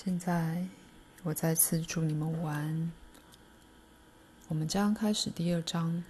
[0.00, 0.64] 现在，
[1.24, 2.92] 我再次祝你们晚安。
[4.46, 6.04] 我们将开始第二章，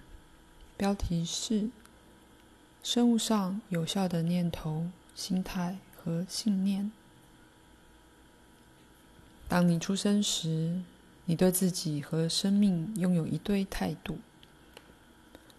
[0.77, 1.69] 标题是
[2.83, 6.91] “生物上有效的念头、心态和信念”。
[9.49, 10.79] 当你出生时，
[11.25, 14.19] 你对自己和生命拥有一堆态度，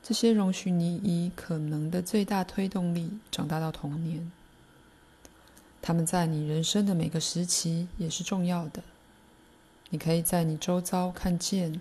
[0.04, 4.30] 这些容许你以可能的最大推动力长大到童年。
[5.82, 8.82] 他们在你人生的每个时期也是重要的。
[9.90, 11.80] 你可以在你周遭看见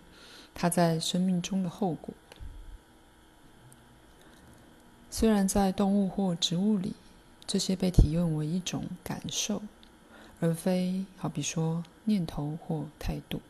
[0.56, 2.14] 他在生命中的后果。
[5.12, 6.94] 虽然在动物或植物里，
[7.46, 9.62] 这些被体验为一种感受，
[10.40, 13.42] 而非好比说念头或态度。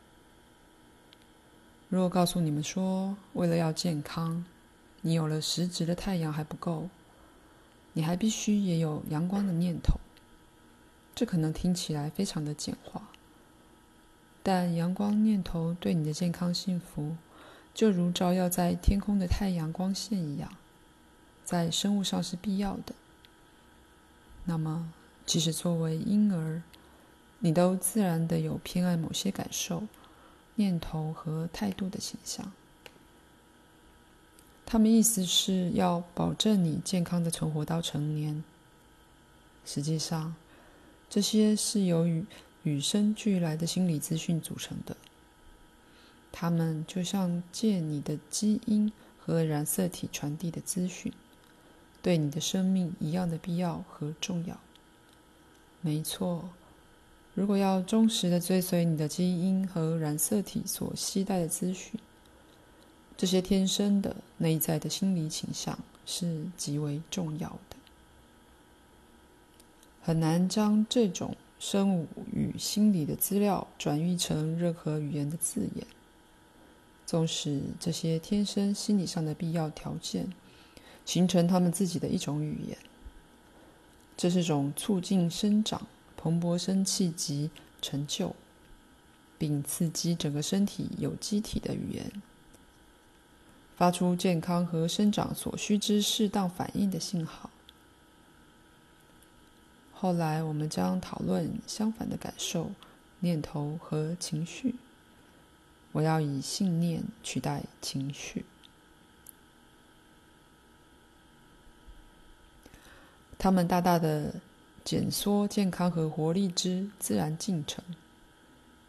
[1.90, 4.42] 如果告诉你们说，为了要健康，
[5.02, 6.88] 你有了实质的太阳还不够，
[7.92, 9.99] 你还必须也有阳光的念头。
[11.20, 13.10] 这可能听起来非常的简化，
[14.42, 17.14] 但阳光念头对你的健康幸福，
[17.74, 20.50] 就如照耀在天空的太阳光线一样，
[21.44, 22.94] 在生物上是必要的。
[24.46, 24.90] 那么，
[25.26, 26.62] 即使作为婴儿，
[27.40, 29.82] 你都自然的有偏爱某些感受、
[30.54, 32.50] 念头和态度的倾向。
[34.64, 38.42] 他们意思是要保证你健康的存活到成年。
[39.66, 40.34] 实际上，
[41.10, 42.24] 这些是由与
[42.62, 44.96] 与生俱来的心理资讯组成的，
[46.30, 51.12] 它们就像借你的基因和染色体传递的资讯，
[52.00, 54.60] 对你的生命一样的必要和重要。
[55.80, 56.50] 没错，
[57.34, 61.98] 如果要忠实的追随你的基因和染色体所携带的资讯，
[63.16, 67.69] 这些天生的内在的心理倾向是极为重要的。
[70.02, 75.86] 很难将这种生物与心理的资料转译成任何语言的字眼。
[77.06, 80.32] 纵使这些天生心理上的必要条件
[81.04, 82.78] 形成他们自己的一种语言，
[84.16, 87.50] 这是种促进生长、蓬勃生气及
[87.82, 88.36] 成就，
[89.36, 92.12] 并刺激整个身体有机体的语言，
[93.76, 97.50] 发出健康和生长所需之适当反应的信号。
[100.02, 102.70] 后来，我们将讨论相反的感受、
[103.18, 104.76] 念头和情绪。
[105.92, 108.46] 我要以信念取代情绪。
[113.36, 114.36] 它们大大的
[114.82, 117.84] 减缩健康和活力之自然进程。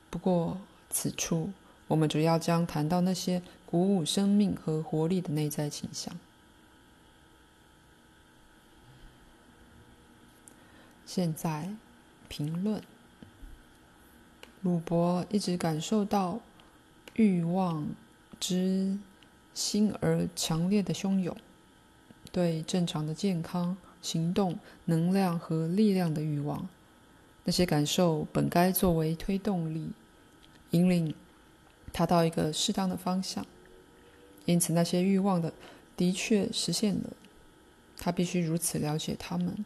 [0.10, 1.50] 不过，此处
[1.90, 6.16] 我们主要将谈到那些鼓舞生命和活力的内在倾向。
[11.14, 11.70] 现在，
[12.30, 12.82] 评论。
[14.62, 16.40] 鲁伯一直感受到
[17.16, 17.86] 欲望
[18.40, 18.98] 之
[19.54, 21.36] 新而强烈的汹涌，
[22.32, 26.70] 对正常的健康、行动、能量和力量的欲望。
[27.44, 29.92] 那些感受本该作为推动力，
[30.70, 31.14] 引领
[31.92, 33.46] 他到一个适当的方向。
[34.46, 35.52] 因此，那些欲望的
[35.98, 37.10] 的确实现了。
[37.98, 39.66] 他必须如此了解他们。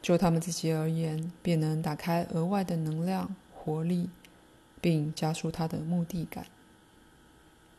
[0.00, 4.08] 就他们自己而言，便能打开额外的能量、活力，
[4.80, 6.46] 并加速他的目的感。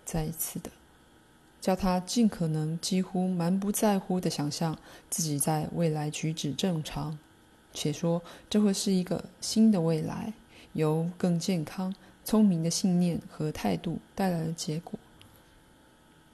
[0.06, 0.70] 再一次的，
[1.62, 4.78] 叫他尽可能、几乎蛮不在乎的想象
[5.10, 7.18] 自己在未来举止正常，
[7.74, 10.34] 且说这会是一个新的未来，
[10.74, 11.94] 由更健康、
[12.26, 15.00] 聪明的信念和态度带来的结果。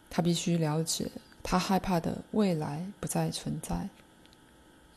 [0.10, 1.12] 他必须了解，
[1.44, 3.90] 他害怕的未来不再存在。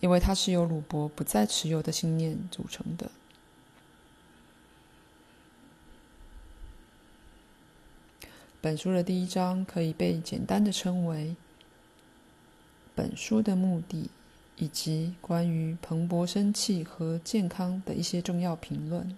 [0.00, 3.10] 因为它是由鲁伯不再持有的信念组成的。
[8.60, 11.36] 本书的第一章可以被简单的称为
[12.94, 14.10] “本书的目的”
[14.58, 19.16] 以及关于蓬勃生气和健康的一些重要评论。